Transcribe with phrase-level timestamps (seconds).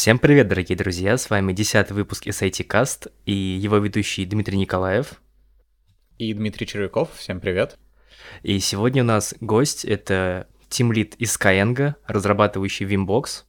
[0.00, 1.18] Всем привет, дорогие друзья!
[1.18, 5.20] С вами десятый выпуск SAT Cast и его ведущий Дмитрий Николаев.
[6.16, 7.10] И Дмитрий Червяков.
[7.16, 7.78] Всем привет!
[8.42, 13.44] И сегодня у нас гость— это тимлид из Skyeng, разрабатывающий Vimbox,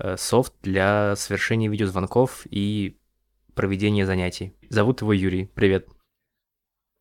[0.00, 2.98] э, софт для совершения видеозвонков и
[3.54, 4.52] проведения занятий.
[4.70, 5.44] Зовут его Юрий.
[5.54, 5.86] Привет.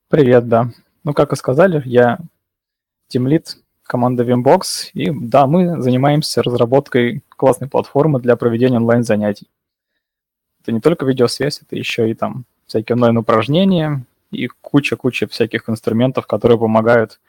[0.08, 0.70] Привет, да.
[1.04, 2.20] Ну, как и сказали, я
[3.08, 9.50] тимлид команды Vimbox, и да, мы занимаемся разработкой классной платформы для проведения онлайн-занятий.
[10.62, 16.58] Это не только видеосвязь, это еще и там всякие онлайн-упражнения и куча-куча всяких инструментов, которые
[16.58, 17.20] помогают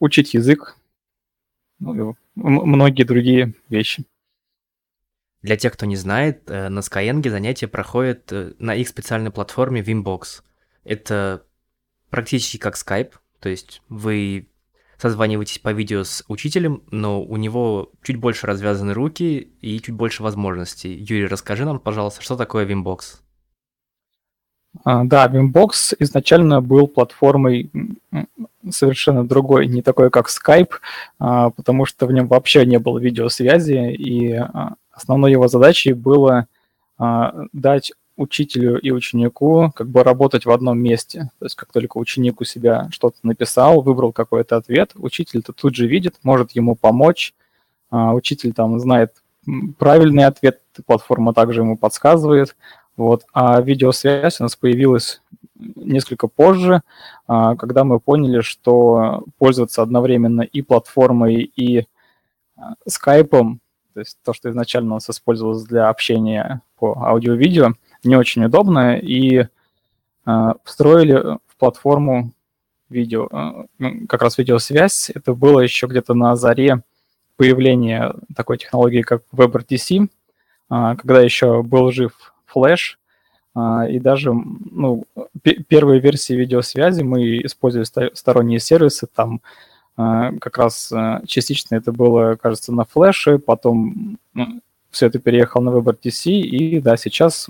[0.00, 0.78] учить язык,
[1.80, 4.04] ну, и многие другие вещи.
[5.42, 9.82] Для тех, кто не знает, э, на Skyeng занятия проходят э, на их специальной платформе
[9.82, 10.42] Vimbox.
[10.84, 11.44] Это
[12.08, 14.48] практически как Skype, то есть вы
[14.98, 20.22] созваниваетесь по видео с учителем, но у него чуть больше развязаны руки и чуть больше
[20.22, 20.92] возможностей.
[20.92, 23.20] Юрий, расскажи нам, пожалуйста, что такое Vimbox?
[24.84, 27.70] А, да, Vimbox изначально был платформой
[28.68, 30.72] совершенно другой, не такой, как Skype,
[31.18, 36.46] а, потому что в нем вообще не было видеосвязи, и а, основной его задачей было
[37.52, 41.30] дать учителю и ученику как бы работать в одном месте.
[41.38, 45.76] То есть как только ученик у себя что-то написал, выбрал какой-то ответ, учитель это тут
[45.76, 47.32] же видит, может ему помочь.
[47.90, 49.14] А, учитель там знает
[49.78, 52.56] правильный ответ, платформа также ему подсказывает.
[52.96, 53.24] Вот.
[53.32, 55.22] А видеосвязь у нас появилась
[55.54, 56.82] несколько позже,
[57.28, 61.86] а, когда мы поняли, что пользоваться одновременно и платформой, и
[62.56, 63.60] а, скайпом,
[63.94, 68.96] то есть то, что изначально у нас использовалось для общения по аудио-видео, не очень удобно,
[68.96, 69.46] и э,
[70.64, 72.32] встроили в платформу
[72.90, 75.10] видео, э, как раз видеосвязь.
[75.14, 76.82] Это было еще где-то на заре
[77.36, 80.08] появления такой технологии, как WebRTC, э,
[80.68, 82.12] когда еще был жив
[82.52, 82.96] Flash,
[83.54, 85.04] э, и даже ну,
[85.68, 89.40] первые версии видеосвязи мы использовали сторонние сервисы, там
[89.96, 90.92] как раз
[91.26, 94.60] частично это было, кажется, на флеше, потом ну,
[94.92, 97.48] все это переехал на WebRTC, и да, сейчас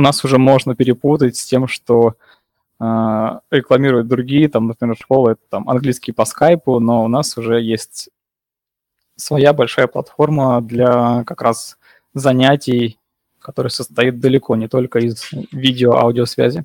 [0.00, 2.14] нас уже можно перепутать с тем, что
[2.80, 2.84] э,
[3.50, 8.10] рекламируют другие, там, например, школы, это там английский по скайпу, но у нас уже есть
[9.16, 11.78] своя большая платформа для как раз
[12.14, 12.98] занятий,
[13.40, 16.64] которая состоит далеко не только из видео-аудиосвязи.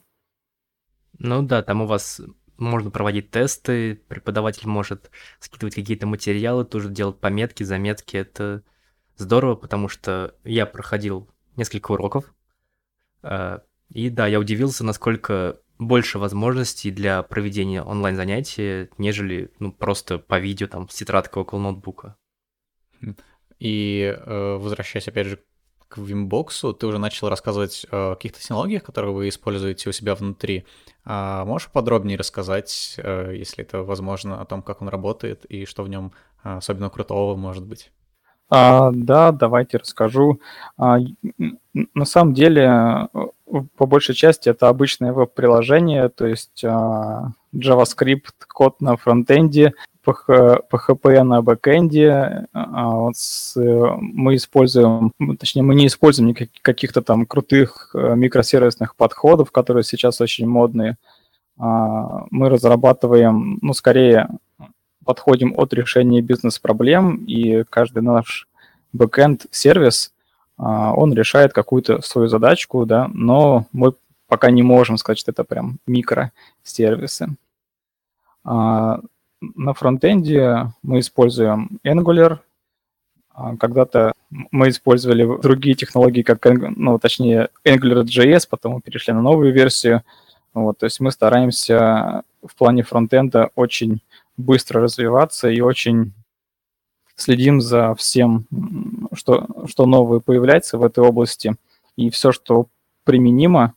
[1.19, 2.21] Ну да, там у вас
[2.57, 8.17] можно проводить тесты, преподаватель может скидывать какие-то материалы, тоже делать пометки, заметки.
[8.17, 8.63] Это
[9.17, 12.33] здорово, потому что я проходил несколько уроков
[13.89, 20.67] и да, я удивился, насколько больше возможностей для проведения онлайн-занятий, нежели ну, просто по видео,
[20.67, 22.15] там, с тетрадкой около ноутбука.
[23.59, 25.39] И э, возвращаясь, опять же,
[25.87, 30.65] к Вимбоксу, ты уже начал рассказывать о каких-то технологиях, которые вы используете у себя внутри.
[31.05, 35.83] А можешь подробнее рассказать, э, если это возможно, о том, как он работает и что
[35.83, 37.91] в нем особенно крутого может быть?
[38.55, 40.39] А, да, давайте расскажу.
[40.77, 40.99] А,
[41.73, 43.07] на самом деле,
[43.77, 49.73] по большей части это обычное веб-приложение, то есть а, JavaScript, код на фронтенде,
[50.05, 52.45] PHP на бэкенде.
[52.53, 58.95] А, вот с, мы используем, точнее, мы не используем никаких, каких-то там крутых э, микросервисных
[58.95, 60.97] подходов, которые сейчас очень модные.
[61.57, 64.27] А, мы разрабатываем, ну, скорее
[65.05, 68.47] подходим от решения бизнес-проблем, и каждый наш
[68.93, 70.13] бэкэнд-сервис,
[70.57, 73.93] а, он решает какую-то свою задачку, да, но мы
[74.27, 77.35] пока не можем сказать, что это прям микросервисы.
[78.43, 78.99] А,
[79.41, 82.39] на фронтенде мы используем Angular.
[83.33, 89.53] А, когда-то мы использовали другие технологии, как, ну, точнее, AngularJS, потом мы перешли на новую
[89.53, 90.03] версию.
[90.53, 94.01] Вот, то есть мы стараемся в плане фронтенда очень
[94.37, 96.13] быстро развиваться и очень
[97.15, 98.47] следим за всем,
[99.13, 101.55] что, что новое появляется в этой области.
[101.95, 102.67] И все, что
[103.03, 103.75] применимо,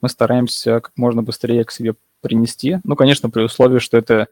[0.00, 2.78] мы стараемся как можно быстрее к себе принести.
[2.84, 4.28] Ну, конечно, при условии, что это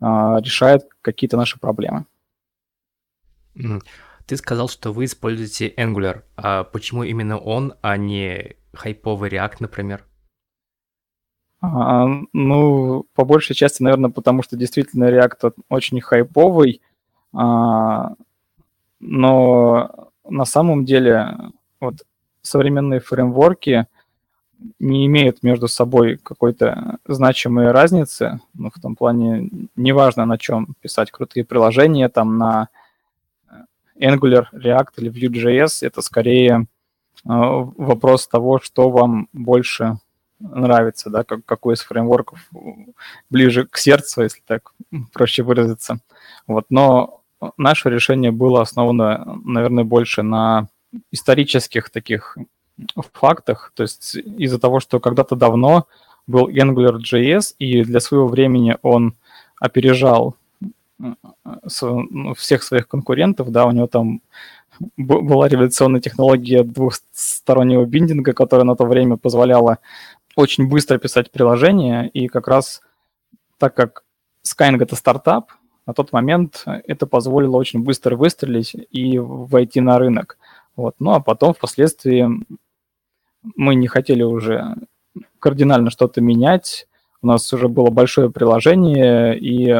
[0.00, 2.06] а, решает какие-то наши проблемы.
[4.26, 6.22] Ты сказал, что вы используете Angular.
[6.36, 10.04] А почему именно он, а не хайповый React, например?
[11.62, 16.82] А, ну, по большей части, наверное, потому что действительно React очень хайповый,
[17.32, 18.14] а,
[18.98, 21.38] но на самом деле
[21.80, 22.02] вот
[22.42, 23.86] современные фреймворки
[24.80, 31.12] не имеют между собой какой-то значимой разницы, ну, в том плане, неважно, на чем писать
[31.12, 32.68] крутые приложения, там, на
[34.00, 36.66] Angular, React или Vue.js, это скорее
[37.24, 39.98] вопрос того, что вам больше
[40.42, 42.38] нравится, да, как, какой из фреймворков
[43.30, 44.72] ближе к сердцу, если так
[45.12, 45.98] проще выразиться.
[46.46, 47.22] Вот, но
[47.56, 50.68] наше решение было основано, наверное, больше на
[51.10, 52.36] исторических таких
[53.12, 55.86] фактах, то есть из-за того, что когда-то давно
[56.26, 59.14] был AngularJS, и для своего времени он
[59.58, 60.36] опережал
[60.98, 64.20] ну, всех своих конкурентов, да, у него там
[64.96, 69.78] была революционная технология двухстороннего биндинга, которая на то время позволяла
[70.36, 72.80] очень быстро писать приложения, и как раз
[73.58, 74.04] так как
[74.44, 75.52] Skyeng— это стартап,
[75.86, 80.38] на тот момент это позволило очень быстро выстрелить и войти на рынок.
[80.76, 80.94] Вот.
[80.98, 82.28] Ну а потом впоследствии
[83.56, 84.76] мы не хотели уже
[85.38, 86.86] кардинально что-то менять.
[87.20, 89.74] У нас уже было большое приложение, и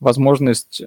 [0.00, 0.82] возможность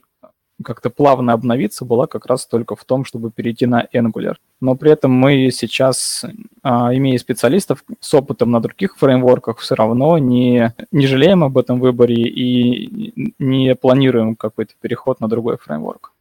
[0.63, 4.35] как-то плавно обновиться была как раз только в том, чтобы перейти на Angular.
[4.59, 6.25] Но при этом мы сейчас,
[6.63, 11.79] а, имея специалистов с опытом на других фреймворках, все равно не, не жалеем об этом
[11.79, 16.13] выборе и не планируем какой-то переход на другой фреймворк.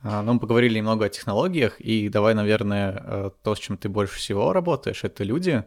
[0.00, 3.88] А, ну, мы поговорили немного о технологиях, и давай, наверное, э, то, с чем ты
[3.88, 5.64] больше всего работаешь, это люди.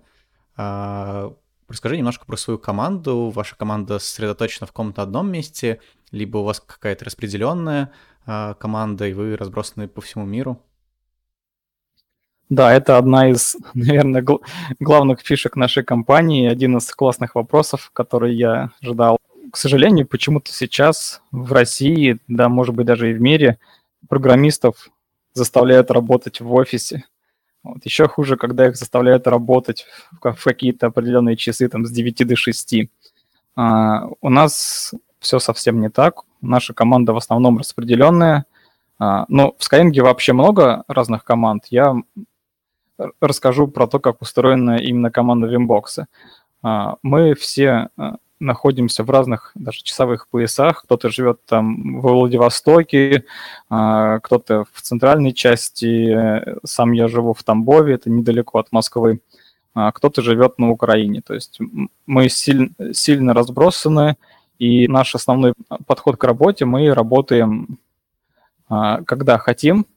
[1.72, 3.30] Расскажи немножко про свою команду.
[3.30, 5.80] Ваша команда сосредоточена в каком-то одном месте,
[6.12, 7.92] либо у вас какая-то распределенная
[8.26, 10.62] а, команда, и вы разбросаны по всему миру?
[12.50, 14.42] Да, это одна из, наверное, гл-
[14.82, 19.18] главных фишек нашей компании, один из классных вопросов, который я ожидал.
[19.50, 23.60] К сожалению, почему-то сейчас в России, да, может быть, даже и в мире,
[24.10, 24.90] программистов
[25.34, 27.06] заставляют работать в офисе.
[27.64, 27.86] Вот.
[27.86, 32.76] Еще хуже, когда их заставляют работать в какие-то определенные часы, там, с 9 до 6.
[33.56, 36.22] А, у нас все совсем не так.
[36.42, 38.46] Наша команда в основном распределенная.
[39.00, 41.66] А, но в Skyeng вообще много разных команд.
[41.70, 41.96] Я
[43.20, 46.06] расскажу про то, как устроена именно команда Vimbox.
[46.64, 50.84] А, мы все а, находимся в разных даже часовых поясах.
[50.84, 53.24] Кто-то живет там в Владивостоке,
[53.68, 56.42] кто-то в центральной части.
[56.66, 59.22] Сам я живу в Тамбове, это недалеко от Москвы.
[59.74, 61.22] Кто-то живет на Украине.
[61.22, 61.60] То есть
[62.06, 64.18] мы сильно, сильно разбросаны,
[64.62, 65.54] и наш основной
[65.88, 67.80] подход к работе, мы работаем,
[68.70, 69.88] а, когда хотим,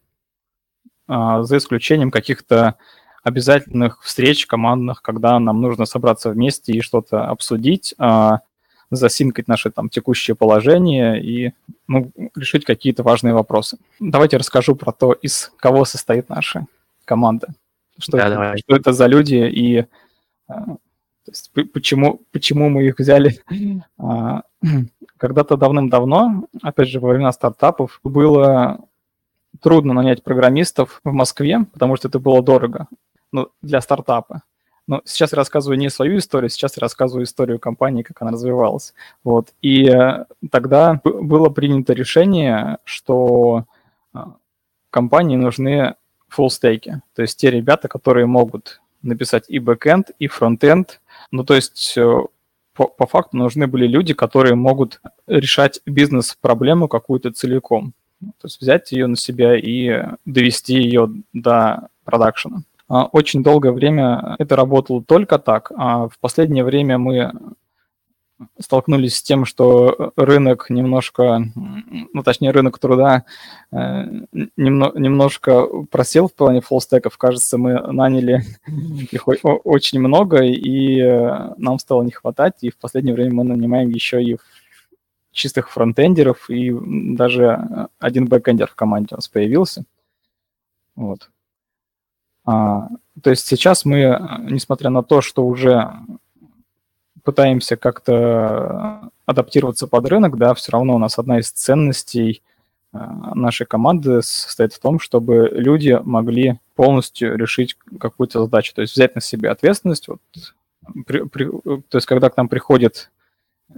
[1.06, 2.76] а, за исключением каких-то
[3.24, 8.40] обязательных встреч командных, когда нам нужно собраться вместе и что-то обсудить, а,
[8.90, 11.52] засинкать наше там текущее положение и
[11.88, 13.78] ну, решить какие-то важные вопросы.
[13.98, 16.66] Давайте расскажу про то, из кого состоит наша
[17.06, 17.48] команда.
[17.98, 19.86] Что, да, это, что это за люди и
[20.46, 23.40] то есть почему, почему мы их взяли?
[23.98, 24.42] А,
[25.16, 28.84] когда-то давным-давно, опять же, во времена стартапов, было
[29.62, 32.88] трудно нанять программистов в Москве, потому что это было дорого
[33.34, 34.42] ну, для стартапа.
[34.86, 38.94] Но сейчас я рассказываю не свою историю, сейчас я рассказываю историю компании, как она развивалась.
[39.24, 39.48] Вот.
[39.60, 43.64] И э, тогда было принято решение, что
[44.12, 44.36] а,
[44.90, 45.96] компании нужны
[46.28, 51.00] фуллстейки, то есть те ребята, которые могут написать и бэкэнд, и фронтенд,
[51.32, 52.20] ну, то есть э,
[52.74, 57.94] по, по факту нужны были люди, которые могут решать бизнес-проблему какую-то целиком.
[58.20, 62.62] То есть взять ее на себя и довести ее до продакшена.
[62.94, 67.32] А, очень долгое время это работало только так, а в последнее время мы
[68.60, 73.24] столкнулись с тем, что рынок немножко, ну, точнее, рынок труда
[73.72, 74.04] э,
[74.56, 77.18] немно, немножко просел в плане фоллстеков.
[77.18, 78.44] Кажется, мы наняли
[79.10, 83.90] их очень много, и э, нам стало не хватать, и в последнее время мы нанимаем
[83.90, 84.36] еще и
[85.32, 86.72] чистых фронтендеров, и
[87.16, 89.82] даже один бэкендер в команде у нас появился.
[90.94, 91.28] Вот.
[92.44, 92.88] А,
[93.22, 95.92] то есть сейчас мы, несмотря на то, что уже
[97.22, 102.42] пытаемся как-то адаптироваться под рынок, да, все равно у нас одна из ценностей
[102.92, 102.98] э,
[103.34, 109.14] нашей команды состоит в том, чтобы люди могли полностью решить какую-то задачу, то есть взять
[109.14, 110.08] на себя ответственность.
[110.08, 110.20] Вот,
[111.06, 113.10] при, при, то есть когда к нам приходит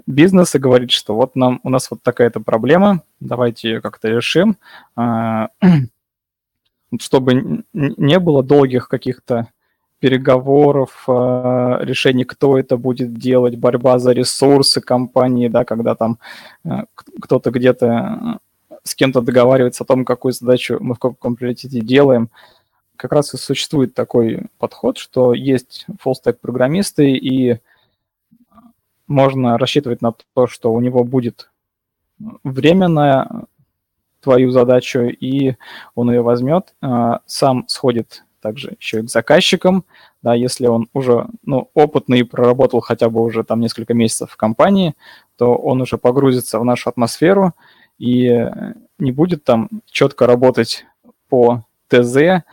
[0.06, 4.56] бизнес и говорит, что вот нам, у нас вот такая-то проблема, давайте ее как-то решим,
[4.96, 5.46] э,
[7.00, 9.48] чтобы не было долгих каких-то
[9.98, 16.18] переговоров, э, решений, кто это будет делать, борьба за ресурсы компании, да, когда там
[16.64, 16.84] э,
[17.20, 18.38] кто-то где-то
[18.70, 22.28] э, с кем-то договаривается о том, какую задачу мы в каком приоритете делаем.
[22.96, 27.58] Как раз и существует такой подход, что есть full-stack программисты, и
[29.06, 31.50] можно рассчитывать на то, что у него будет
[32.44, 33.44] время на
[34.20, 35.56] твою задачу, и
[35.94, 39.84] он ее возьмет, а, сам сходит также еще и к заказчикам,
[40.22, 44.36] да, если он уже ну, опытный и проработал хотя бы уже там несколько месяцев в
[44.36, 44.94] компании,
[45.36, 47.54] то он уже погрузится в нашу атмосферу
[47.98, 48.48] и
[48.98, 50.86] не будет там четко работать
[51.28, 52.44] по ТЗ,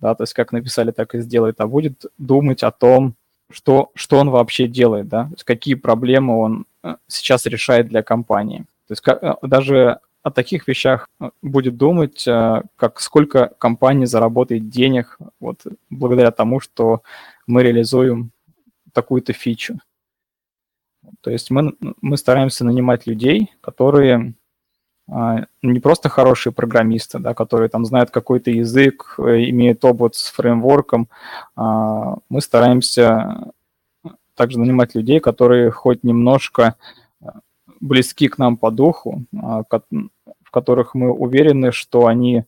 [0.00, 3.14] да, то есть как написали, так и сделает, а будет думать о том,
[3.50, 8.02] что, что он вообще делает, да, то есть какие проблемы он э, сейчас решает для
[8.02, 8.60] компании.
[8.86, 14.68] То есть как, э, даже о таких вещах э, будет думать, как сколько компания заработает
[14.68, 17.02] денег вот, благодаря тому, что
[17.46, 18.30] мы реализуем
[18.92, 19.78] такую-то фичу.
[21.20, 24.34] То есть мы, мы стараемся нанимать людей, которые
[25.10, 30.30] а, не просто хорошие программисты, да, которые там знают какой-то язык, э, имеют опыт с
[30.30, 31.08] фреймворком.
[31.56, 33.52] А, мы стараемся
[34.34, 36.72] также нанимать людей, которые хоть немножко э,
[37.80, 42.44] близки к нам по духу, а, в которых мы уверены, что они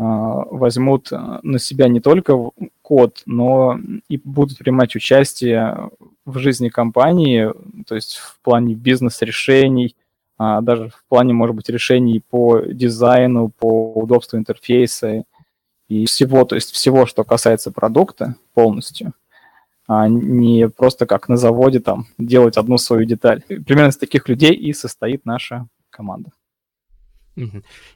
[0.00, 2.50] возьмут на себя не только
[2.82, 5.90] код, но и будут принимать участие
[6.24, 7.52] в жизни компании,
[7.84, 9.96] то есть в плане бизнес-решений,
[10.38, 15.24] а, даже в плане, может быть, решений по дизайну, по удобству интерфейса
[15.88, 19.12] и всего, то есть всего, что касается продукта полностью,
[19.88, 23.42] а не просто как на заводе там делать одну свою деталь.
[23.42, 26.30] Примерно из таких людей и состоит наша команда.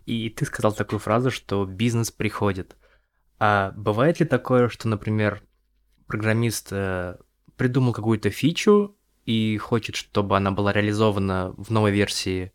[0.06, 2.76] И ты сказал такую фразу, что бизнес приходит.
[3.38, 5.42] А бывает ли такое, что, например,
[6.06, 7.16] программист э,
[7.56, 12.52] придумал какую-то фичу, и хочет, чтобы она была реализована в новой версии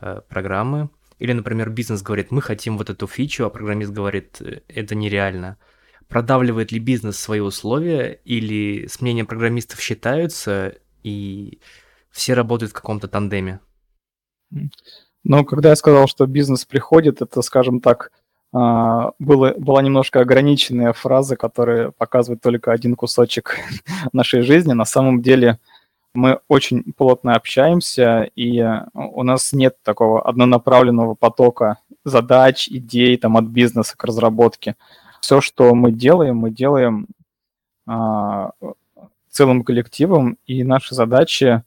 [0.00, 0.90] э, программы.
[1.18, 5.58] Или, например, бизнес говорит, мы хотим вот эту фичу, а программист говорит, «Э, это нереально.
[6.08, 11.60] Продавливает ли бизнес свои условия, или с мнением программистов считаются, и
[12.10, 13.60] все работают в каком-то тандеме?
[15.24, 18.10] Ну, когда я сказал, что бизнес приходит, это, скажем так,
[18.52, 23.58] а, было, была немножко ограниченная фраза, которая показывает только один кусочек
[24.12, 24.72] нашей жизни.
[24.72, 25.58] На самом деле
[26.14, 33.44] мы очень плотно общаемся, и у нас нет такого однонаправленного потока задач, идей там, от
[33.44, 34.76] бизнеса к разработке.
[35.20, 37.06] Все, что мы делаем, мы делаем
[37.86, 38.52] а,
[39.30, 41.62] целым коллективом, и наши задачи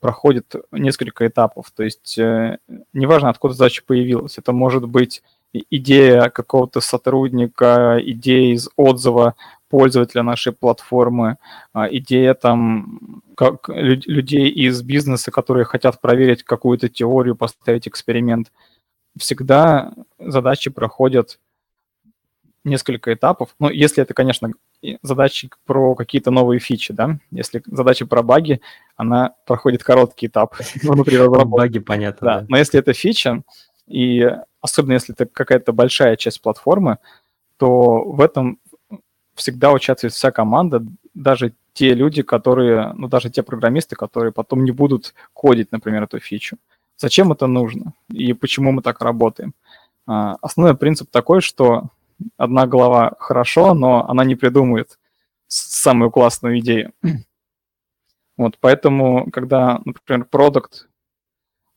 [0.00, 1.70] проходят несколько этапов.
[1.74, 2.58] То есть э,
[2.92, 5.22] неважно, откуда задача появилась, это может быть
[5.70, 9.34] идея какого-то сотрудника, идея из отзыва
[9.68, 11.38] пользователя нашей платформы,
[11.72, 18.52] а, идея там как людей из бизнеса, которые хотят проверить какую-то теорию, поставить эксперимент.
[19.18, 21.38] Всегда задачи проходят
[22.66, 23.54] несколько этапов.
[23.58, 24.50] Ну, если это, конечно,
[25.02, 27.18] задачи про какие-то новые фичи, да.
[27.30, 28.60] Если задача про баги,
[28.96, 31.56] она проходит короткий этап внутри разработки.
[31.56, 32.26] Баги, понятно.
[32.26, 32.46] Да.
[32.48, 33.42] Но если это фича,
[33.86, 34.28] и
[34.60, 36.98] особенно если это какая-то большая часть платформы,
[37.56, 38.58] то в этом
[39.34, 44.70] всегда участвует вся команда, даже те люди, которые, ну, даже те программисты, которые потом не
[44.70, 46.56] будут кодить, например, эту фичу.
[46.96, 49.52] Зачем это нужно и почему мы так работаем?
[50.06, 51.88] А, основной принцип такой, что
[52.36, 54.98] одна голова хорошо, но она не придумывает
[55.48, 56.92] самую классную идею.
[58.38, 60.88] Вот, поэтому, когда, например, продукт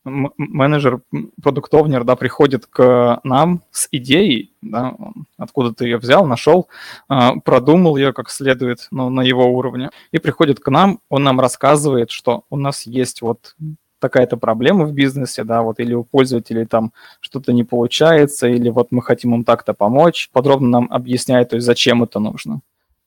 [0.04, 1.02] менеджер,
[1.42, 4.96] продуктовнер, да, приходит к нам с идеей, да,
[5.36, 6.68] откуда ты ее взял, нашел,
[7.08, 11.38] а, продумал ее как следует ну, на его уровне, и приходит к нам, он нам
[11.40, 13.56] рассказывает, что у нас есть вот
[14.00, 18.88] такая-то проблема в бизнесе, да, вот или у пользователей там что-то не получается, или вот
[18.90, 22.60] мы хотим им так-то помочь, подробно нам объясняет, то есть зачем это нужно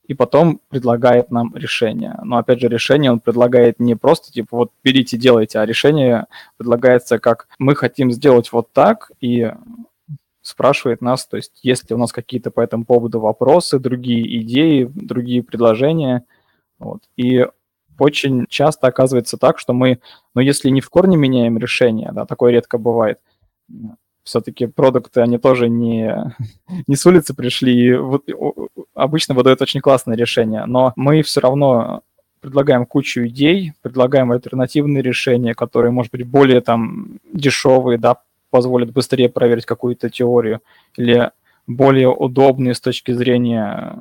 [0.05, 2.19] и потом предлагает нам решение.
[2.23, 7.19] Но опять же, решение он предлагает не просто типа вот берите, делайте, а решение предлагается
[7.19, 9.51] как мы хотим сделать вот так и
[10.41, 14.91] спрашивает нас, то есть есть ли у нас какие-то по этому поводу вопросы, другие идеи,
[14.93, 16.25] другие предложения.
[16.79, 16.99] Вот.
[17.15, 17.47] И
[17.99, 19.99] очень часто оказывается так, что мы,
[20.35, 23.19] ну если не в корне меняем решение, да, такое редко бывает,
[24.23, 26.33] все-таки продукты, они тоже не,
[26.87, 28.23] не с улицы пришли, вот,
[28.93, 32.01] обычно выдают очень классное решение, но мы все равно
[32.39, 38.17] предлагаем кучу идей, предлагаем альтернативные решения, которые, может быть, более там дешевые, да,
[38.49, 40.61] позволят быстрее проверить какую-то теорию,
[40.97, 41.31] или
[41.67, 43.97] более удобные с точки зрения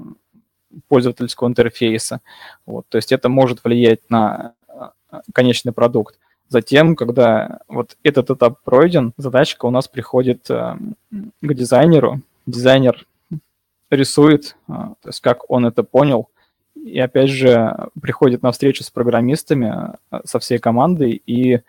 [0.89, 2.21] пользовательского интерфейса.
[2.67, 6.19] Вот, то есть это может влиять на э, конечный продукт.
[6.49, 10.77] Затем, когда вот этот этап пройден, задачка у нас приходит э,
[11.41, 12.21] к дизайнеру.
[12.47, 13.07] Дизайнер
[13.91, 16.29] рисует, э, то есть как он это понял,
[16.75, 21.61] и опять же приходит на встречу с программистами, э, со всей командой и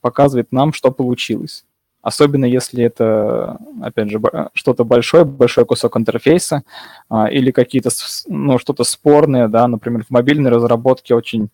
[0.00, 1.64] показывает нам, что получилось.
[2.08, 4.20] Особенно если это, опять же,
[4.54, 6.64] что-то большое, большой кусок интерфейса
[7.08, 7.90] а, или какие-то,
[8.26, 11.50] ну, что-то спорное, да, например, в мобильной разработке очень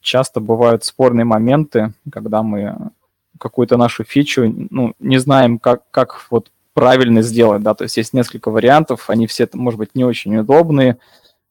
[0.00, 2.76] часто бывают спорные моменты, когда мы
[3.38, 8.12] какую-то нашу фичу, ну, не знаем, как, как вот правильно сделать, да, то есть есть
[8.12, 10.98] несколько вариантов, они все, может быть, не очень удобные,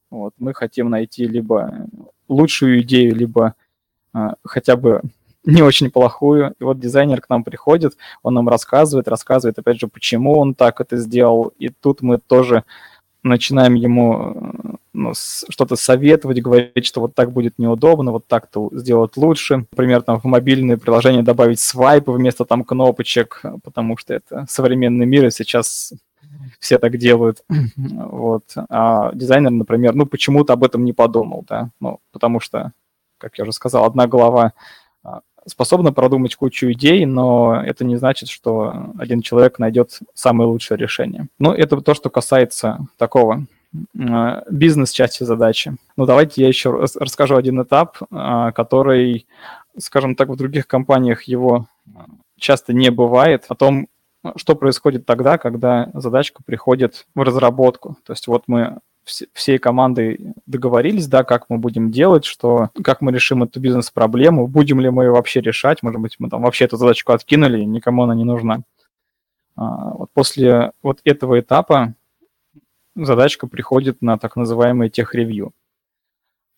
[0.09, 1.87] вот, мы хотим найти либо
[2.27, 3.55] лучшую идею, либо
[4.13, 5.01] а, хотя бы
[5.43, 6.53] не очень плохую.
[6.60, 10.81] И вот дизайнер к нам приходит, он нам рассказывает, рассказывает, опять же, почему он так
[10.81, 11.53] это сделал.
[11.57, 12.63] И тут мы тоже
[13.24, 19.57] начинаем ему ну, что-то советовать, говорить, что вот так будет неудобно, вот так-то сделать лучше.
[19.71, 25.27] Например, там в мобильное приложение добавить свайпы вместо там кнопочек, потому что это современный мир,
[25.27, 25.93] и сейчас
[26.60, 27.43] все так делают.
[27.77, 28.43] Вот.
[28.69, 32.74] А дизайнер, например, ну почему-то об этом не подумал, да, ну, потому что,
[33.17, 34.53] как я уже сказал, одна голова
[35.48, 41.27] способна продумать кучу идей, но это не значит, что один человек найдет самое лучшее решение.
[41.39, 43.45] Ну, это то, что касается такого
[43.98, 45.75] а, бизнес-части задачи.
[45.98, 49.27] Ну, давайте я еще расскажу один этап, а, который,
[49.77, 51.67] скажем так, в других компаниях его
[52.38, 53.88] часто не бывает, о том,
[54.36, 57.98] что происходит тогда, когда задачка приходит в разработку.
[58.05, 63.12] То есть вот мы всей командой договорились, да, как мы будем делать, что, как мы
[63.12, 66.77] решим эту бизнес-проблему, будем ли мы ее вообще решать, может быть, мы там вообще эту
[66.77, 68.62] задачку откинули, никому она не нужна.
[69.55, 71.93] А, вот после вот этого этапа
[72.96, 75.53] задачка приходит на так называемое тех-ревью.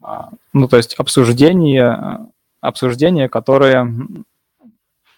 [0.01, 2.27] А, ну, то есть обсуждение,
[2.59, 3.89] обсуждение, которое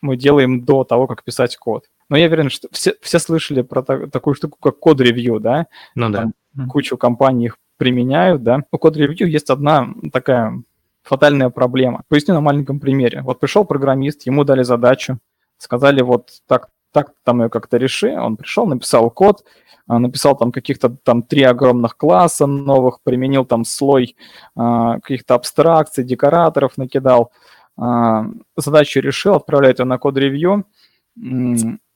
[0.02, 1.86] мы делаем до того, как писать код.
[2.10, 5.68] Но я уверен, что все, все слышали про так, такую штуку, как код-ревью, да?
[5.96, 6.32] Ну да.
[6.56, 8.64] Там кучу компаний их применяют, да?
[8.72, 10.62] У код-ревью есть одна такая
[11.04, 12.04] фатальная проблема.
[12.08, 13.22] Поясню на маленьком примере.
[13.22, 15.20] Вот пришел программист, ему дали задачу,
[15.58, 18.10] сказали вот так, так там ее как-то реши.
[18.10, 19.44] Он пришел, написал код,
[19.88, 24.16] а, написал там каких-то там три огромных класса новых, применил там слой
[24.56, 27.32] а, каких-то абстракций, декораторов накидал,
[27.78, 30.66] а, задачу решил, отправляет ее на код-ревью,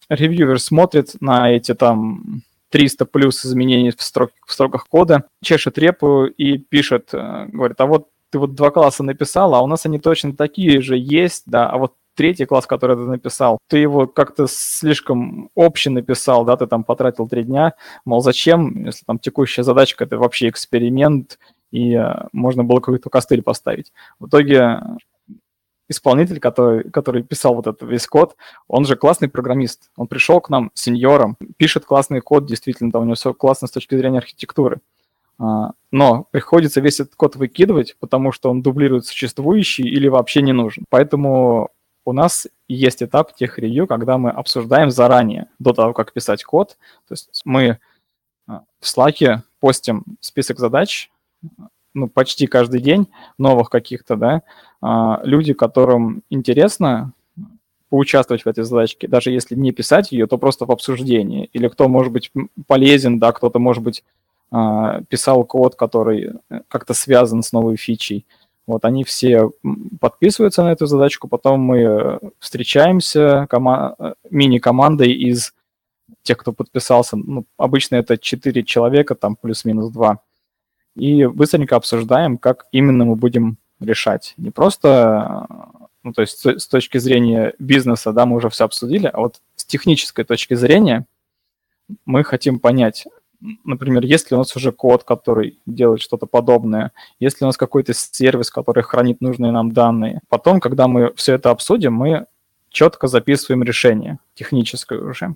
[0.10, 2.41] ревьюер смотрит на эти там
[2.72, 7.86] 300 плюс изменений в, строк, в строках кода, чешет репу и пишет, э, говорит, а
[7.86, 11.67] вот ты вот два класса написал, а у нас они точно такие же есть, да,
[11.67, 16.67] а вот третий класс, который ты написал, ты его как-то слишком общий написал, да, ты
[16.67, 17.74] там потратил три дня,
[18.06, 21.39] мол, зачем, если там текущая задачка, это вообще эксперимент,
[21.72, 23.93] и э, можно было какой-то костыль поставить.
[24.19, 24.80] В итоге
[25.89, 28.36] исполнитель, который, который писал вот этот весь код,
[28.67, 29.89] он же классный программист.
[29.97, 33.71] Он пришел к нам сеньором, пишет классный код, действительно, да, у него все классно с
[33.71, 34.80] точки зрения архитектуры.
[35.39, 40.54] А, но приходится весь этот код выкидывать, потому что он дублирует существующий или вообще не
[40.54, 40.86] нужен.
[40.89, 41.69] Поэтому
[42.06, 46.78] у нас есть этап тех ревью, когда мы обсуждаем заранее, до того, как писать код.
[47.08, 47.80] То есть мы
[48.47, 51.10] а, в Slack постим список задач,
[51.93, 54.41] ну, почти каждый день новых каких-то, да,
[54.82, 57.13] а, люди, которым интересно
[57.89, 61.49] поучаствовать в этой задачке, даже если не писать ее, то просто в обсуждении.
[61.54, 62.32] Или кто может быть
[62.67, 64.04] полезен, да, кто-то, может быть,
[64.52, 68.25] а, писал код, который э, как-то связан с новой фичей.
[68.65, 69.52] Вот они все
[69.99, 75.54] подписываются на эту задачку, потом мы э, встречаемся кома- э, мини-командой из
[76.23, 77.15] тех, кто подписался.
[77.15, 80.19] Ну, обычно это 4 человека, там плюс-минус 2
[81.00, 84.34] и быстренько обсуждаем, как именно мы будем решать.
[84.38, 85.48] Не просто,
[86.04, 89.66] ну, то есть с точки зрения бизнеса, да, мы уже все обсудили, а вот с
[89.66, 91.06] технической точки зрения
[92.06, 93.08] мы хотим понять,
[93.64, 97.58] например, есть ли у нас уже код, который делает что-то подобное, есть ли у нас
[97.58, 100.22] какой-то сервис, который хранит нужные нам данные.
[100.28, 102.26] Потом, когда мы все это обсудим, мы
[102.70, 105.36] четко записываем решение техническое уже.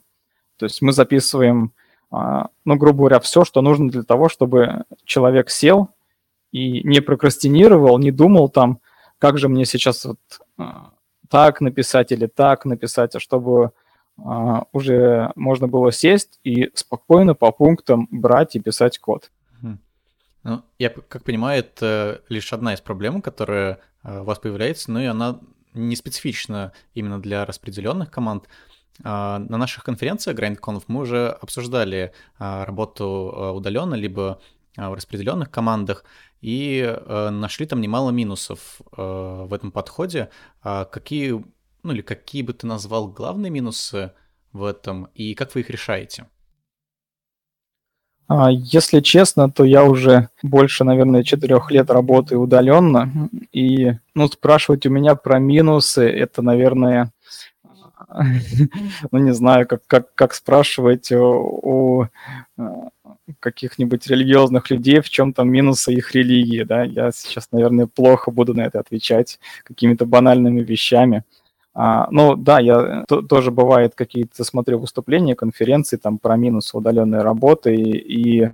[0.57, 1.71] То есть мы записываем
[2.13, 5.89] ну, грубо говоря, все, что нужно для того, чтобы человек сел
[6.51, 8.79] и не прокрастинировал, не думал там,
[9.17, 10.19] как же мне сейчас вот
[10.57, 10.91] а,
[11.29, 13.71] так написать или так написать, а чтобы
[14.23, 19.31] а, уже можно было сесть и спокойно по пунктам брать и писать код.
[20.43, 25.05] Ну, я как понимаю, это лишь одна из проблем, которая у вас появляется, но и
[25.05, 25.39] она
[25.73, 28.49] не специфична именно для распределенных команд.
[29.01, 34.39] А, на наших конференциях GrindConf мы уже обсуждали а, работу а, удаленно, либо
[34.75, 36.03] в распределенных командах,
[36.41, 40.29] и нашли там немало минусов в этом подходе.
[40.63, 41.45] Какие,
[41.83, 44.13] ну или какие бы ты назвал главные минусы
[44.51, 46.25] в этом, и как вы их решаете?
[48.49, 54.89] Если честно, то я уже больше, наверное, четырех лет работаю удаленно, и ну, спрашивать у
[54.89, 57.11] меня про минусы, это, наверное,
[59.11, 62.07] ну, не знаю, как, как, как спрашивать у,
[62.57, 62.91] у
[63.39, 68.53] каких-нибудь религиозных людей, в чем там минусы их религии, да, я сейчас, наверное, плохо буду
[68.53, 71.23] на это отвечать какими-то банальными вещами.
[71.73, 77.21] А, ну, да, я то, тоже бывает какие-то смотрю выступления, конференции там про минусы удаленной
[77.21, 78.51] работы, и, и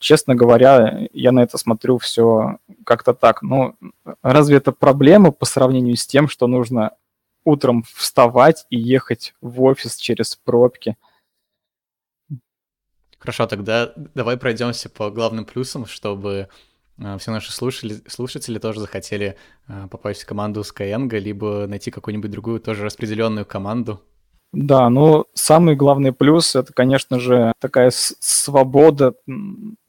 [0.00, 3.42] честно говоря, я на это смотрю все как-то так.
[3.42, 3.76] Ну,
[4.22, 6.92] разве это проблема по сравнению с тем, что нужно
[7.44, 10.96] утром вставать и ехать в офис через пробки?
[13.18, 16.48] Хорошо, тогда давай пройдемся по главным плюсам, чтобы
[16.98, 19.36] э, все наши слушатели, слушатели тоже захотели
[19.68, 24.00] э, попасть в команду Skyeng, либо найти какую-нибудь другую тоже распределенную команду.
[24.52, 29.14] Да, ну самый главный плюс это, конечно же, такая свобода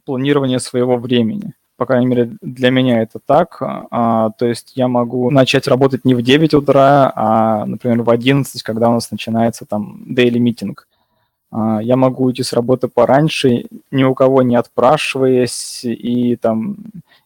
[0.06, 1.54] планирования своего времени.
[1.82, 3.58] По крайней мере, для меня это так.
[3.60, 8.62] А, то есть я могу начать работать не в 9 утра, а, например, в 11,
[8.62, 10.88] когда у нас начинается там daily митинг.
[11.50, 16.78] А, я могу уйти с работы пораньше, ни у кого не отпрашиваясь и там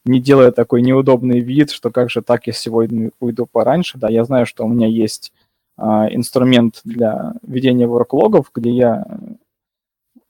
[0.05, 3.97] не делая такой неудобный вид, что как же так я сегодня уйду пораньше.
[3.97, 5.33] Да, я знаю, что у меня есть
[5.75, 9.05] а, инструмент для ведения ворклогов, где я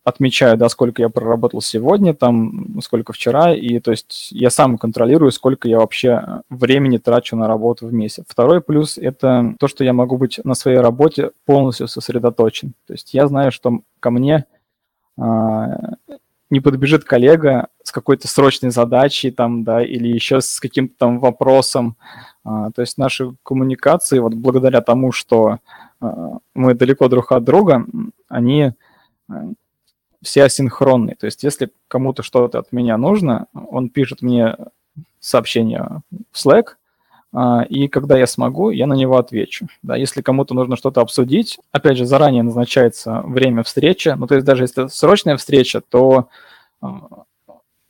[0.05, 5.31] отмечаю, да, сколько я проработал сегодня, там, сколько вчера, и то есть я сам контролирую,
[5.31, 8.23] сколько я вообще времени трачу на работу в месяц.
[8.27, 12.73] Второй плюс– это то, что я могу быть на своей работе полностью сосредоточен.
[12.85, 14.45] То есть я знаю, что ко мне
[15.17, 15.95] а,
[16.51, 21.97] не подбежит коллега с какой-то срочной задачей там, да, или еще с каким-то там вопросом.
[22.43, 25.57] А, то есть наши коммуникации, вот благодаря тому, что
[25.99, 27.87] а, мы далеко друг от друга,
[28.29, 28.73] они
[30.25, 31.15] все асинхронные.
[31.15, 34.55] То есть если кому-то что-то от меня нужно, он пишет мне
[35.19, 36.75] сообщение в Slack,
[37.33, 39.67] а, и когда я смогу, я на него отвечу.
[39.83, 44.09] Да, если кому-то нужно что-то обсудить, опять же, заранее назначается время встречи.
[44.09, 46.29] Ну, то есть даже если срочная встреча, то
[46.81, 47.01] а,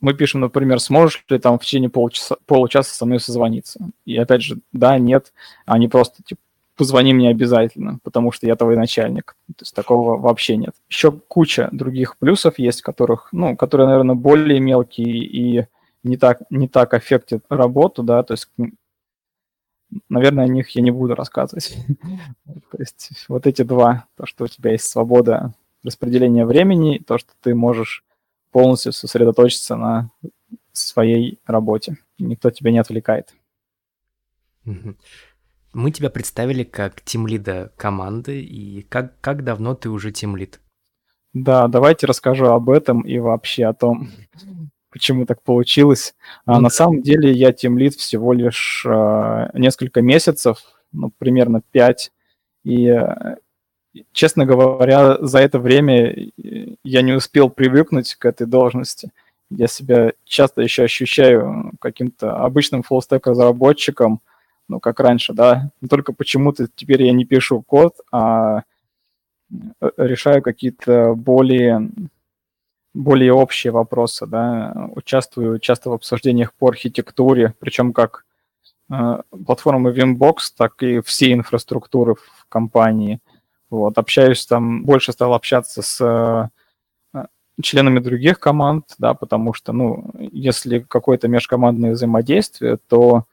[0.00, 3.80] мы пишем, например, сможешь ли там в течение получаса, получаса со мной созвониться.
[4.04, 5.32] И опять же, да, нет,
[5.64, 6.40] а не просто типа
[6.76, 9.36] позвони мне обязательно, потому что я твой начальник.
[9.48, 10.74] То есть такого вообще нет.
[10.88, 15.66] Еще куча других плюсов есть, которых, ну, которые, наверное, более мелкие и
[16.02, 18.48] не так, не так аффектят работу, да, то есть,
[20.08, 21.76] наверное, о них я не буду рассказывать.
[22.70, 27.32] То есть вот эти два, то, что у тебя есть свобода распределения времени, то, что
[27.40, 28.04] ты можешь
[28.52, 30.10] полностью сосредоточиться на
[30.72, 31.96] своей работе.
[32.18, 33.34] Никто тебя не отвлекает.
[35.76, 40.58] Мы тебя представили как тимлида команды, и как, как давно ты уже тимлид?
[41.34, 44.08] Да, давайте расскажу об этом и вообще о том,
[44.90, 46.14] почему так получилось.
[46.46, 50.60] А ну, на самом деле я тимлид всего лишь э, несколько месяцев,
[50.92, 52.10] ну, примерно пять,
[52.64, 53.36] и э,
[54.12, 56.30] честно говоря, за это время
[56.84, 59.10] я не успел привыкнуть к этой должности.
[59.50, 64.22] Я себя часто еще ощущаю каким-то обычным фуллстек разработчиком,
[64.68, 68.62] ну, как раньше, да, только почему-то теперь я не пишу код, а
[69.50, 71.90] э, решаю какие-то более,
[72.94, 78.24] более общие вопросы, да, участвую часто в обсуждениях по архитектуре, причем как
[78.90, 83.20] э, платформы Vimbox, так и всей инфраструктуры в компании.
[83.70, 86.48] Вот, общаюсь там, больше стал общаться с э,
[87.62, 93.24] членами других команд, да, потому что, ну, если какое-то межкомандное взаимодействие, то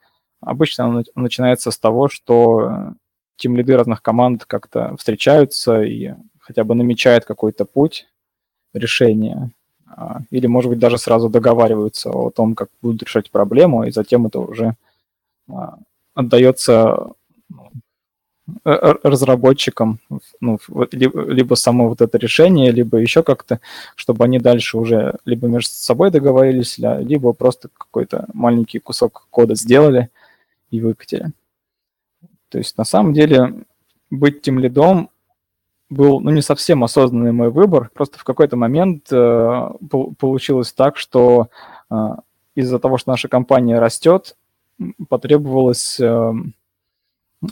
[0.44, 2.94] Обычно он начинается с того, что
[3.36, 8.06] тем лиды разных команд как-то встречаются и хотя бы намечают какой-то путь
[8.74, 9.50] решения.
[9.86, 14.26] А, или, может быть, даже сразу договариваются о том, как будут решать проблему, и затем
[14.26, 14.74] это уже
[15.50, 15.78] а,
[16.14, 17.12] отдается
[17.48, 17.70] ну,
[18.64, 20.00] разработчикам,
[20.40, 20.58] ну,
[20.92, 23.60] либо само вот это решение, либо еще как-то,
[23.94, 30.10] чтобы они дальше уже либо между собой договорились, либо просто какой-то маленький кусок кода сделали–
[30.74, 31.32] и выкатили.
[32.48, 33.64] То есть на самом деле
[34.10, 35.10] быть тем лидом
[35.90, 37.90] был ну, не совсем осознанный мой выбор.
[37.94, 39.70] Просто в какой-то момент э,
[40.18, 41.48] получилось так, что
[41.90, 41.94] э,
[42.54, 44.36] из-за того, что наша компания растет,
[45.08, 46.32] потребовалось э,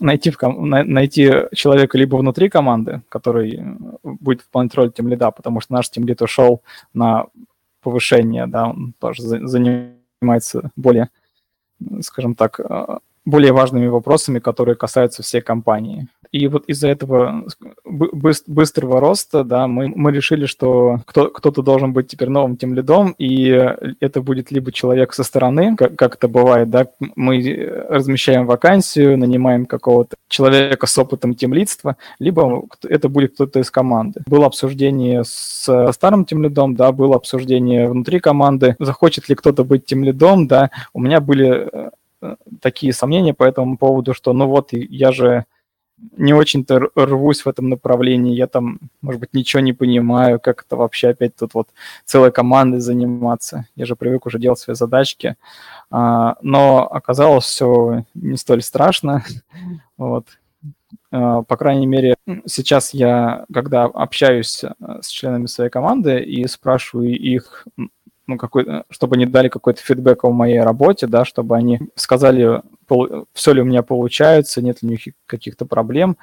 [0.01, 3.63] найти, в ком- найти человека либо внутри команды, который
[4.03, 6.63] будет выполнять роль тем лида, потому что наш тем лид ушел
[6.95, 7.27] на
[7.83, 11.11] повышение, да, он тоже занимается более,
[12.01, 16.09] скажем так, э, более важными вопросами, которые касаются всей компании.
[16.33, 17.45] и вот из-за этого
[17.85, 23.15] быстрого роста, да, мы, мы решили, что кто, кто-то должен быть теперь новым тем лидом,
[23.19, 23.49] и
[24.01, 29.67] это будет либо человек со стороны, как, как это бывает, да, мы размещаем вакансию, нанимаем
[29.67, 34.23] какого-то человека с опытом темлидства, либо это будет кто-то из команды.
[34.27, 40.47] Было обсуждение с старым темлидом, да, было обсуждение внутри команды, захочет ли кто-то быть темлидом,
[40.47, 41.91] да, у меня были э,
[42.61, 45.47] такие сомнения по этому поводу, что ну вот я же
[46.17, 50.77] не очень-то рвусь в этом направлении, я там, может быть, ничего не понимаю, как это
[50.77, 51.69] вообще опять тут вот
[52.05, 53.67] целой командой заниматься.
[53.77, 55.37] Я же привык уже делать свои задачки.
[55.91, 59.25] А, но оказалось все не столь страшно.
[59.97, 60.27] Вот.
[61.13, 67.17] А, по крайней мере, сейчас я, когда общаюсь э, с членами своей команды и спрашиваю
[67.17, 67.67] их,
[68.27, 72.63] ну, какой, э, чтобы они дали какой-то фидбэк о моей работе, да, чтобы они сказали,
[73.33, 76.17] все ли у меня получается, нет ли у них каких-то проблем,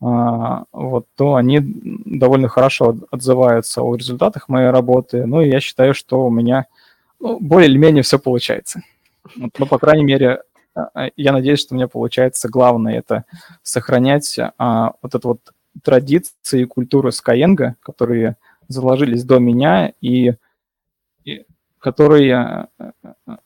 [0.00, 5.24] а, вот, то они довольно хорошо отзываются о результатах моей работы.
[5.24, 6.66] Ну, и я считаю, что у меня
[7.20, 8.82] ну, более или менее все получается.
[9.36, 10.42] Вот, ну, по крайней мере,
[10.74, 13.24] а, а, я надеюсь, что у меня получается главное это
[13.62, 15.40] сохранять а, вот эту вот
[15.82, 18.36] традиции и культуру Skyeng, которые
[18.68, 20.34] заложились до меня и
[21.84, 22.92] которые э,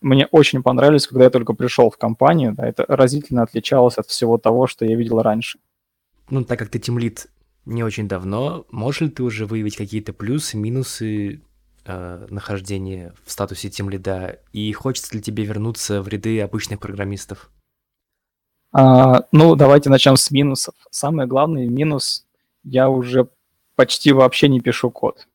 [0.00, 2.54] мне очень понравились, когда я только пришел в компанию.
[2.54, 5.58] Да, это разительно отличалось от всего того, что я видел раньше.
[6.30, 7.26] Ну, так как ты тимлит
[7.66, 11.42] не очень давно, можешь ли ты уже выявить какие-то плюсы, минусы
[11.84, 14.38] э, нахождения в статусе тимлида?
[14.52, 17.50] И хочется ли тебе вернуться в ряды обычных программистов?
[18.70, 20.76] А, ну, давайте начнем с минусов.
[20.92, 22.24] Самый главный минус–
[22.62, 23.28] я уже
[23.74, 25.26] почти вообще не пишу код.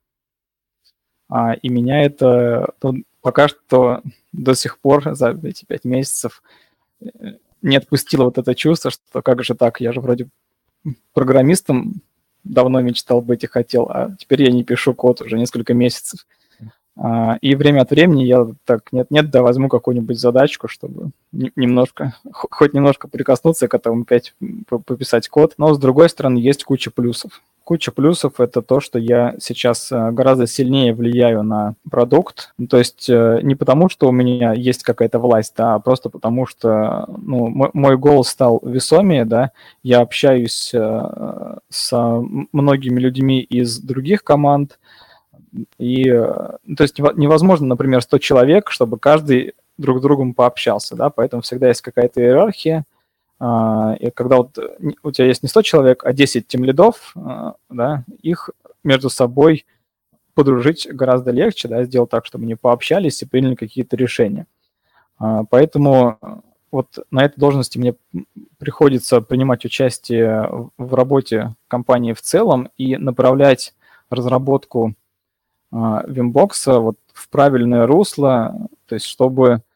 [1.35, 4.01] А, и меня это ну, пока что
[4.33, 6.43] до сих пор за эти пять месяцев
[7.01, 7.07] э,
[7.63, 10.27] не отпустило вот это чувство, что как же так, я же вроде
[11.11, 12.01] программистом
[12.43, 16.27] давно мечтал быть и хотел, а теперь я не пишу код уже несколько месяцев.
[16.95, 22.75] А, и время от времени я так, нет-нет, да возьму какую-нибудь задачку, чтобы немножко, хоть
[22.75, 24.35] немножко прикоснуться к этому, опять
[24.67, 25.55] пописать код.
[25.57, 27.41] Но, с другой стороны, есть куча плюсов.
[27.63, 32.53] Куча плюсов– это то, что я сейчас э, гораздо сильнее влияю на продукт.
[32.69, 36.45] То есть э, не потому, что у меня есть какая-то власть, да, а просто потому,
[36.45, 42.21] что ну, мой голос стал весомее, да, я общаюсь э, с
[42.51, 44.77] многими людьми из других команд,
[45.77, 51.43] и, то есть невозможно, например, 100 человек, чтобы каждый друг с другом пообщался, да, поэтому
[51.43, 52.83] всегда есть какая-то иерархия,
[53.99, 54.57] и когда вот
[55.03, 58.49] у тебя есть не 100 человек, а 10 тем лидов, а, да, их
[58.83, 59.65] между собой
[60.33, 64.47] подружить гораздо легче, да, сделать так, чтобы они пообщались и приняли какие-то решения.
[65.17, 66.17] А, поэтому
[66.71, 67.95] вот на этой должности мне
[68.59, 73.73] приходится принимать участие в работе компании в целом и направлять
[74.09, 74.95] разработку
[75.71, 79.72] Вимбокса вот в правильное русло, то есть чтобы Э,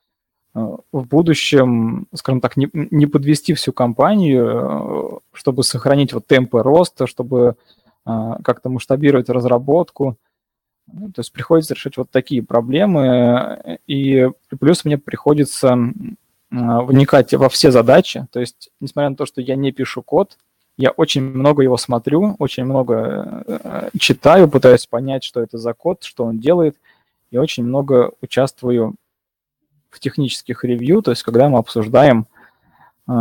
[0.91, 7.05] в будущем, скажем так, не, не подвести всю компанию, э, чтобы сохранить вот темпы роста,
[7.05, 7.55] чтобы
[8.05, 10.17] э, как-то масштабировать разработку.
[10.91, 15.77] Ну, то есть приходится решать вот такие проблемы, и плюс мне приходится
[16.49, 18.25] вникать во все задачи.
[18.31, 20.37] То есть, несмотря на то, что я не пишу код,
[20.77, 23.43] я очень много его смотрю, очень много
[23.99, 26.77] читаю, пытаюсь понять, что это за код, что он делает,
[27.31, 28.95] и очень много участвую
[29.99, 32.25] технических ревью, то есть когда мы обсуждаем
[33.07, 33.13] э,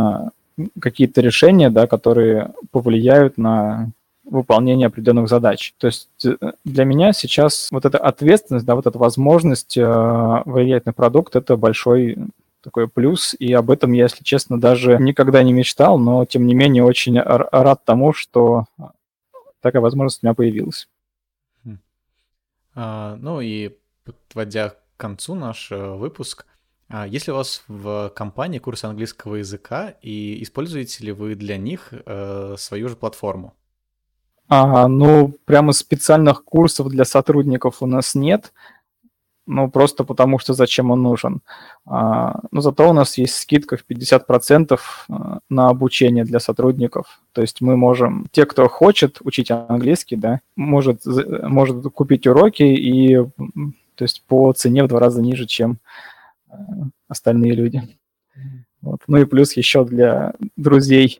[0.79, 3.91] какие-то решения, да, которые повлияют на
[4.23, 5.73] выполнение определенных задач.
[5.77, 6.35] То есть э,
[6.65, 11.55] для меня сейчас вот эта ответственность, да, вот эта возможность э, влиять на продукт, это
[11.55, 12.17] большой
[12.61, 16.53] такой плюс, и об этом я, если честно, даже никогда не мечтал, но тем не
[16.53, 18.65] менее очень рад тому, что
[19.61, 20.89] такая возможность у меня появилась.
[21.63, 21.77] Хм.
[22.75, 26.45] А, ну и подводя к концу наш э, выпуск,
[26.89, 31.57] а есть ли у вас в компании курсы английского языка, и используете ли вы для
[31.57, 33.53] них э, свою же платформу?
[34.47, 38.53] А, ну, прямо специальных курсов для сотрудников у нас нет,
[39.45, 41.41] ну, просто потому что зачем он нужен.
[41.85, 45.13] А, но зато у нас есть скидка в 50% э,
[45.49, 47.21] на обучение для сотрудников.
[47.33, 53.17] То есть мы можем, те, кто хочет учить английский, да, может, может купить уроки и
[53.95, 55.79] то есть по цене в два раза ниже, чем
[57.07, 57.81] остальные люди.
[58.81, 59.01] Вот.
[59.07, 61.19] Ну и плюс еще для друзей,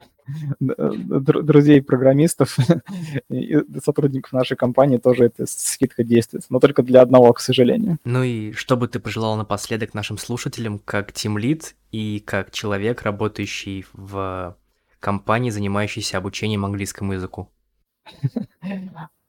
[0.59, 2.57] друзей программистов
[3.29, 7.97] и сотрудников нашей компании тоже эта скидка действует, но только для одного, к сожалению.
[8.03, 13.85] Ну и что бы ты пожелал напоследок нашим слушателям, как тимлид и как человек, работающий
[13.93, 14.55] в
[14.99, 17.49] компании, занимающейся обучением английскому языку.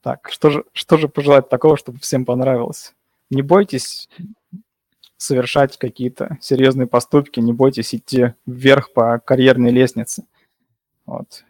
[0.01, 2.95] Так, что же, что же пожелать такого, чтобы всем понравилось?
[3.29, 4.09] Не бойтесь
[5.19, 10.23] совершать какие-то серьезные поступки, не бойтесь идти вверх по карьерной лестнице.
[11.05, 11.43] Вот.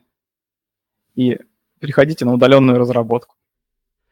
[1.13, 1.39] И
[1.79, 3.35] переходите на удаленную разработку.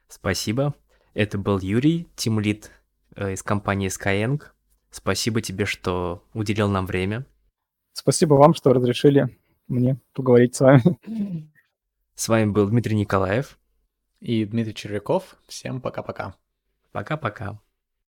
[0.07, 0.75] Спасибо.
[1.15, 2.69] Это был Юрий, тимлид
[3.15, 4.41] э, из компании Skyeng.
[4.91, 7.25] Спасибо тебе, что уделил нам время.
[7.93, 11.49] Спасибо вам, что разрешили мне поговорить с вами.
[12.13, 13.57] С вами был Дмитрий Николаев.
[14.19, 15.35] И Дмитрий Червяков.
[15.47, 16.35] Всем пока-пока.
[16.91, 17.59] Пока-пока.